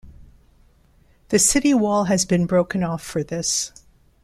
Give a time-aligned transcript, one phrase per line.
[1.29, 3.71] The city wall has been broken off for this.